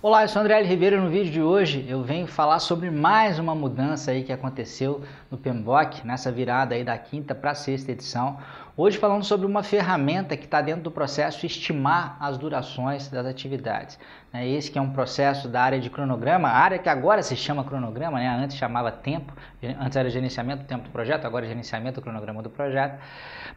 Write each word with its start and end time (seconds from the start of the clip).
Olá, 0.00 0.22
eu 0.22 0.28
sou 0.28 0.40
André 0.40 0.60
L. 0.60 0.68
Ribeiro 0.68 1.02
no 1.02 1.10
vídeo 1.10 1.32
de 1.32 1.42
hoje 1.42 1.84
eu 1.88 2.04
venho 2.04 2.28
falar 2.28 2.60
sobre 2.60 2.88
mais 2.88 3.40
uma 3.40 3.52
mudança 3.52 4.12
aí 4.12 4.22
que 4.22 4.32
aconteceu 4.32 5.02
no 5.28 5.36
PMBOK, 5.36 6.06
nessa 6.06 6.30
virada 6.30 6.76
aí 6.76 6.84
da 6.84 6.96
quinta 6.96 7.34
para 7.34 7.52
sexta 7.52 7.90
edição. 7.90 8.38
Hoje 8.80 8.96
falando 8.96 9.24
sobre 9.24 9.44
uma 9.44 9.64
ferramenta 9.64 10.36
que 10.36 10.44
está 10.44 10.60
dentro 10.60 10.82
do 10.82 10.90
processo 10.92 11.44
estimar 11.44 12.16
as 12.20 12.38
durações 12.38 13.08
das 13.08 13.26
atividades. 13.26 13.98
Né? 14.32 14.46
Esse 14.46 14.70
que 14.70 14.78
é 14.78 14.80
um 14.80 14.90
processo 14.90 15.48
da 15.48 15.60
área 15.60 15.80
de 15.80 15.90
cronograma, 15.90 16.48
área 16.48 16.78
que 16.78 16.88
agora 16.88 17.20
se 17.20 17.34
chama 17.34 17.64
cronograma, 17.64 18.20
né? 18.20 18.28
antes 18.28 18.56
chamava 18.56 18.92
tempo, 18.92 19.32
antes 19.80 19.96
era 19.96 20.08
gerenciamento 20.08 20.62
do 20.62 20.68
tempo 20.68 20.84
do 20.84 20.90
projeto, 20.90 21.24
agora 21.24 21.44
é 21.44 21.48
gerenciamento 21.48 22.00
do 22.00 22.04
cronograma 22.04 22.40
do 22.40 22.50
projeto. 22.50 23.02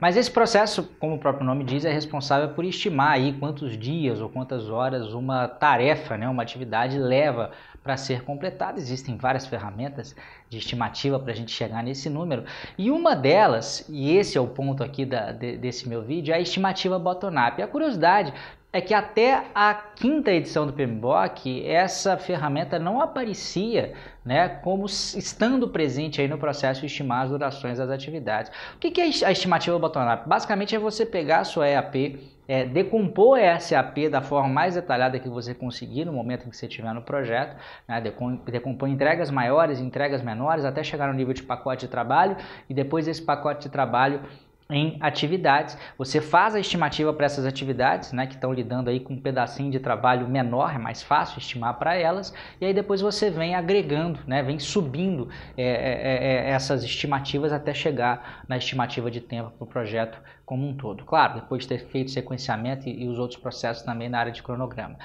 Mas 0.00 0.16
esse 0.16 0.30
processo, 0.30 0.84
como 0.98 1.16
o 1.16 1.18
próprio 1.18 1.44
nome 1.44 1.64
diz, 1.64 1.84
é 1.84 1.92
responsável 1.92 2.48
por 2.54 2.64
estimar 2.64 3.12
aí 3.12 3.34
quantos 3.34 3.76
dias 3.76 4.22
ou 4.22 4.30
quantas 4.30 4.70
horas 4.70 5.12
uma 5.12 5.46
tarefa, 5.46 6.16
né? 6.16 6.30
uma 6.30 6.42
atividade 6.42 6.98
leva 6.98 7.50
para 7.82 7.96
ser 7.96 8.22
completada. 8.24 8.78
Existem 8.78 9.16
várias 9.16 9.46
ferramentas 9.46 10.14
de 10.48 10.58
estimativa 10.58 11.18
para 11.18 11.32
a 11.32 11.36
gente 11.36 11.50
chegar 11.50 11.82
nesse 11.82 12.08
número. 12.10 12.44
E 12.76 12.90
uma 12.90 13.14
delas, 13.14 13.86
e 13.88 14.16
esse 14.16 14.36
é 14.36 14.40
o 14.40 14.46
ponto 14.46 14.82
aqui 14.82 15.04
da, 15.10 15.32
de, 15.32 15.58
desse 15.58 15.86
meu 15.88 16.00
vídeo, 16.02 16.32
é 16.32 16.38
a 16.38 16.40
estimativa 16.40 16.98
bottom-up. 16.98 17.60
A 17.60 17.66
curiosidade 17.66 18.32
é 18.72 18.80
que 18.80 18.94
até 18.94 19.46
a 19.52 19.74
quinta 19.74 20.30
edição 20.30 20.64
do 20.64 20.72
PMBOK, 20.72 21.66
essa 21.66 22.16
ferramenta 22.16 22.78
não 22.78 23.00
aparecia 23.00 23.92
né, 24.24 24.48
como 24.48 24.86
estando 24.86 25.68
presente 25.68 26.20
aí 26.20 26.28
no 26.28 26.38
processo 26.38 26.80
de 26.80 26.86
estimar 26.86 27.24
as 27.24 27.30
durações 27.30 27.78
das 27.78 27.90
atividades. 27.90 28.52
O 28.76 28.78
que 28.78 29.00
é 29.00 29.04
a 29.04 29.32
estimativa 29.32 29.76
bottom-up? 29.78 30.28
Basicamente 30.28 30.74
é 30.74 30.78
você 30.78 31.04
pegar 31.04 31.40
a 31.40 31.44
sua 31.44 31.68
EAP, 31.68 32.20
é, 32.46 32.64
decompor 32.64 33.38
a 33.38 33.58
SAP 33.58 34.08
da 34.10 34.20
forma 34.20 34.48
mais 34.48 34.74
detalhada 34.74 35.18
que 35.18 35.28
você 35.28 35.54
conseguir 35.54 36.04
no 36.04 36.12
momento 36.12 36.46
em 36.46 36.50
que 36.50 36.56
você 36.56 36.66
estiver 36.66 36.92
no 36.92 37.02
projeto, 37.02 37.56
né, 37.88 38.00
decompor 38.00 38.88
entregas 38.88 39.30
maiores, 39.30 39.80
entregas 39.80 40.22
menores, 40.22 40.64
até 40.64 40.82
chegar 40.82 41.08
no 41.08 41.14
nível 41.14 41.34
de 41.34 41.42
pacote 41.42 41.86
de 41.86 41.88
trabalho 41.88 42.36
e 42.68 42.74
depois 42.74 43.08
esse 43.08 43.22
pacote 43.22 43.62
de 43.62 43.68
trabalho 43.68 44.20
em 44.70 44.96
atividades. 45.00 45.76
Você 45.98 46.20
faz 46.20 46.54
a 46.54 46.60
estimativa 46.60 47.12
para 47.12 47.26
essas 47.26 47.44
atividades, 47.44 48.12
né, 48.12 48.26
que 48.26 48.34
estão 48.34 48.52
lidando 48.52 48.90
aí 48.90 49.00
com 49.00 49.14
um 49.14 49.20
pedacinho 49.20 49.70
de 49.70 49.80
trabalho 49.80 50.28
menor, 50.28 50.74
é 50.74 50.78
mais 50.78 51.02
fácil 51.02 51.38
estimar 51.38 51.78
para 51.78 51.94
elas, 51.94 52.32
e 52.60 52.64
aí 52.64 52.74
depois 52.74 53.00
você 53.00 53.30
vem 53.30 53.54
agregando, 53.54 54.20
né, 54.26 54.42
vem 54.42 54.58
subindo 54.58 55.28
é, 55.56 55.62
é, 55.62 56.48
é, 56.48 56.50
essas 56.50 56.84
estimativas 56.84 57.52
até 57.52 57.74
chegar 57.74 58.44
na 58.48 58.56
estimativa 58.56 59.10
de 59.10 59.20
tempo 59.20 59.50
para 59.50 59.64
o 59.64 59.66
projeto 59.66 60.20
como 60.50 60.66
um 60.66 60.74
todo. 60.76 61.04
Claro, 61.04 61.34
depois 61.34 61.62
de 61.62 61.68
ter 61.68 61.78
feito 61.78 62.10
sequenciamento 62.10 62.88
e, 62.88 63.04
e, 63.04 63.08
os 63.08 63.20
outros 63.20 63.38
processos 63.38 63.84
também 63.84 64.08
na 64.08 64.18
área 64.18 64.32
de 64.32 64.42
cronograma. 64.42 64.96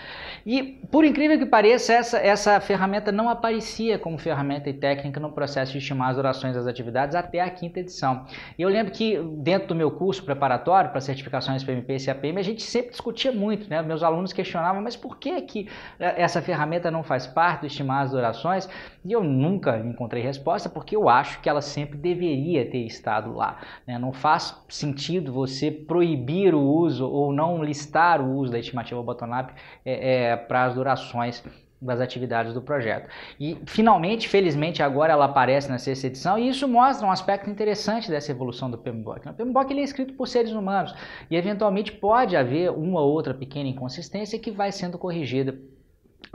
E, 0.44 0.82
por 0.92 1.06
incrível 1.06 1.38
que 1.38 1.46
pareça, 1.46 1.94
essa, 1.94 2.18
essa 2.18 2.60
ferramenta 2.60 3.12
não 3.12 3.30
aparecia 3.30 4.00
como 4.00 4.18
ferramenta 4.18 4.72
e 4.72 4.74
técnica 4.74 5.20
no 5.20 5.32
processo 5.32 5.74
de 5.74 5.78
estimar 5.78 6.10
as 6.10 6.16
durações 6.16 6.56
das 6.56 6.66
atividades 6.66 7.16
até 7.16 7.42
a 7.42 7.50
quinta 7.52 7.80
edição. 7.80 8.26
E 8.58 8.64
eu 8.64 8.70
lembro 8.70 8.92
que 8.92 9.20
dentro 9.38 9.55
do 9.59 9.75
meu 9.75 9.92
curso 9.92 10.23
preparatório 10.23 10.89
para 10.89 11.00
certificações 11.02 11.64
PMP 11.64 11.95
e 11.95 12.06
CAPM, 12.06 12.39
a 12.39 12.44
gente 12.44 12.64
sempre 12.64 12.92
discutia 12.92 13.31
muito, 13.31 13.70
né? 13.70 13.81
Meus 13.81 14.03
alunos 14.03 14.34
questionavam, 14.34 14.81
mas 14.81 14.95
por 14.95 15.17
que, 15.17 15.42
que 15.42 15.70
eh, 16.00 16.22
essa 16.22 16.42
ferramenta 16.42 16.92
não 16.92 17.03
faz 17.03 17.25
parte 17.25 17.62
do 17.62 17.67
estimar 17.67 18.03
as 18.03 18.12
durações? 18.12 18.70
E 19.03 19.12
eu 19.12 19.23
nunca 19.23 19.78
encontrei 19.80 20.22
resposta, 20.22 20.70
porque 20.70 20.95
eu 20.95 21.08
acho 21.08 21.39
que 21.42 21.50
ela 21.50 21.62
sempre 21.62 21.97
deveria 21.97 22.70
ter 22.70 22.86
estado 22.86 23.34
lá. 23.34 23.59
Né? 23.88 23.97
Não 23.97 24.12
faz 24.12 24.56
sentido 24.67 25.31
você 25.31 25.72
proibir 25.72 26.53
o 26.53 26.62
uso 26.62 27.08
ou 27.08 27.31
não 27.31 27.64
listar 27.64 28.22
o 28.22 28.36
uso 28.36 28.52
da 28.52 28.59
estimativa 28.59 29.02
bottom-up 29.02 29.53
é, 29.86 30.31
é, 30.31 30.36
para 30.36 30.66
as 30.66 30.75
durações 30.75 31.44
das 31.86 32.02
atividades 32.02 32.53
do 32.53 32.61
projeto. 32.61 33.09
E 33.39 33.58
finalmente, 33.66 34.28
felizmente, 34.28 34.81
agora 34.81 35.14
ela 35.14 35.25
aparece 35.25 35.69
na 35.69 35.78
sexta 35.78 36.08
edição 36.08 36.38
e 36.38 36.50
isso 36.50 36.67
mostra 36.67 37.05
um 37.05 37.11
aspecto 37.11 37.50
interessante 37.50 38.09
dessa 38.09 38.31
evolução 38.31 38.69
do 38.69 38.78
PMBOK. 38.78 39.29
O 39.29 39.34
PMBOK 39.34 39.72
ele 39.72 39.81
é 39.81 39.84
escrito 39.84 40.13
por 40.13 40.28
seres 40.28 40.51
humanos 40.51 40.94
e 41.29 41.35
eventualmente 41.35 41.91
pode 41.91 42.35
haver 42.35 42.72
uma 42.72 43.01
ou 43.01 43.12
outra 43.12 43.34
pequena 43.34 43.69
inconsistência 43.69 44.40
que 44.40 44.51
vai 44.51 44.72
sendo 44.72 44.97
corrigida 44.97 45.57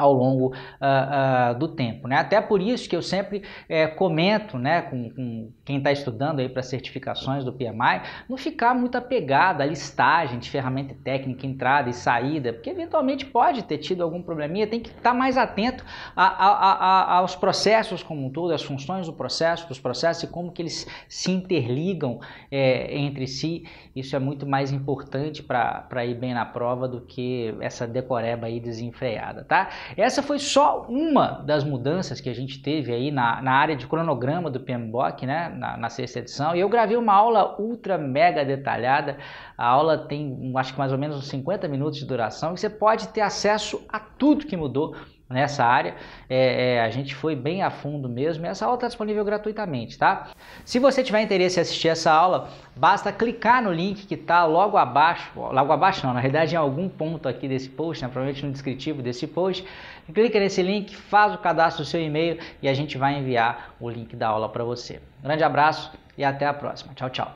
ao 0.00 0.12
longo 0.12 0.48
uh, 0.48 1.52
uh, 1.52 1.58
do 1.58 1.68
tempo. 1.68 2.08
Né? 2.08 2.16
Até 2.16 2.40
por 2.40 2.60
isso 2.60 2.88
que 2.88 2.96
eu 2.96 3.02
sempre 3.02 3.42
é, 3.68 3.86
comento 3.86 4.58
né, 4.58 4.82
com, 4.82 5.10
com 5.10 5.50
quem 5.64 5.78
está 5.78 5.92
estudando 5.92 6.48
para 6.50 6.62
certificações 6.62 7.44
do 7.44 7.52
PMI, 7.52 8.02
não 8.28 8.36
ficar 8.36 8.74
muito 8.74 8.96
apegado 8.96 9.60
à 9.60 9.66
listagem 9.66 10.38
de 10.38 10.48
ferramenta 10.48 10.94
técnica, 11.04 11.46
entrada 11.46 11.90
e 11.90 11.92
saída, 11.92 12.52
porque 12.52 12.70
eventualmente 12.70 13.26
pode 13.26 13.62
ter 13.64 13.78
tido 13.78 14.02
algum 14.02 14.22
probleminha, 14.22 14.66
tem 14.66 14.80
que 14.80 14.88
estar 14.88 15.10
tá 15.10 15.14
mais 15.14 15.36
atento 15.36 15.84
a, 16.16 16.24
a, 16.24 16.72
a, 16.72 17.14
aos 17.18 17.36
processos 17.36 18.02
como 18.02 18.26
um 18.26 18.30
todo, 18.30 18.52
às 18.52 18.62
funções 18.62 19.06
do 19.06 19.12
processo, 19.12 19.68
dos 19.68 19.78
processos 19.78 20.22
e 20.22 20.26
como 20.26 20.52
que 20.52 20.62
eles 20.62 20.86
se 21.08 21.30
interligam 21.30 22.20
é, 22.50 22.96
entre 22.96 23.26
si. 23.26 23.64
Isso 23.94 24.16
é 24.16 24.18
muito 24.18 24.46
mais 24.46 24.72
importante 24.72 25.42
para 25.42 26.04
ir 26.04 26.14
bem 26.14 26.32
na 26.32 26.44
prova 26.44 26.88
do 26.88 27.00
que 27.00 27.54
essa 27.60 27.86
decoreba 27.86 28.46
aí 28.46 28.60
desenfreada, 28.60 29.44
tá? 29.44 29.68
Essa 29.96 30.22
foi 30.22 30.38
só 30.38 30.86
uma 30.88 31.42
das 31.44 31.64
mudanças 31.64 32.20
que 32.20 32.28
a 32.28 32.34
gente 32.34 32.62
teve 32.62 32.92
aí 32.92 33.10
na, 33.10 33.42
na 33.42 33.52
área 33.52 33.76
de 33.76 33.86
cronograma 33.86 34.50
do 34.50 34.60
PMBOK, 34.60 35.26
né, 35.26 35.48
na, 35.56 35.76
na, 35.76 35.88
sexta 35.88 36.20
edição. 36.20 36.54
E 36.54 36.60
eu 36.60 36.68
gravei 36.68 36.96
uma 36.96 37.12
aula 37.12 37.60
ultra 37.60 37.98
mega 37.98 38.44
detalhada. 38.44 39.18
A 39.56 39.66
aula 39.66 39.98
tem, 39.98 40.52
acho 40.56 40.72
que 40.72 40.78
mais 40.78 40.92
ou 40.92 40.98
menos 40.98 41.16
uns 41.16 41.28
50 41.28 41.68
minutos 41.68 41.98
de 41.98 42.06
duração. 42.06 42.54
E 42.54 42.58
você 42.58 42.70
pode 42.70 43.08
ter 43.08 43.20
acesso 43.20 43.84
a 43.88 43.98
tudo 43.98 44.46
que 44.46 44.56
mudou 44.56 44.94
nessa 45.30 45.64
área. 45.64 45.94
É, 46.28 46.74
é, 46.74 46.80
a 46.80 46.90
gente 46.90 47.14
foi 47.14 47.36
bem 47.36 47.62
a 47.62 47.70
fundo 47.70 48.08
mesmo 48.08 48.44
essa 48.44 48.64
aula 48.64 48.74
está 48.76 48.88
disponível 48.88 49.24
gratuitamente, 49.24 49.96
tá? 49.96 50.30
Se 50.64 50.78
você 50.78 51.04
tiver 51.04 51.22
interesse 51.22 51.58
em 51.58 51.62
assistir 51.62 51.88
essa 51.88 52.10
aula, 52.10 52.48
basta 52.76 53.12
clicar 53.12 53.62
no 53.62 53.72
link 53.72 54.06
que 54.06 54.14
está 54.14 54.44
logo 54.44 54.76
abaixo, 54.76 55.30
logo 55.36 55.72
abaixo 55.72 56.04
não, 56.06 56.12
na 56.12 56.20
realidade 56.20 56.54
em 56.54 56.58
algum 56.58 56.88
ponto 56.88 57.28
aqui 57.28 57.46
desse 57.46 57.68
post, 57.68 58.02
né, 58.02 58.10
provavelmente 58.10 58.44
no 58.44 58.50
descritivo 58.50 59.02
desse 59.02 59.26
post, 59.26 59.64
clica 60.12 60.40
nesse 60.40 60.62
link, 60.62 60.96
faz 60.96 61.34
o 61.34 61.38
cadastro 61.38 61.84
do 61.84 61.88
seu 61.88 62.02
e-mail 62.02 62.38
e 62.60 62.68
a 62.68 62.74
gente 62.74 62.98
vai 62.98 63.16
enviar 63.18 63.74
o 63.78 63.88
link 63.88 64.16
da 64.16 64.28
aula 64.28 64.48
para 64.48 64.64
você. 64.64 65.00
Grande 65.22 65.44
abraço 65.44 65.92
e 66.18 66.24
até 66.24 66.46
a 66.46 66.52
próxima. 66.52 66.92
Tchau, 66.94 67.10
tchau. 67.10 67.28